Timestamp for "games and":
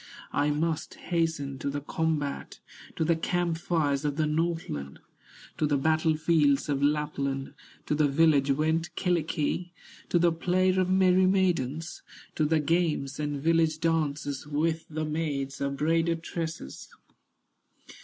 12.59-13.39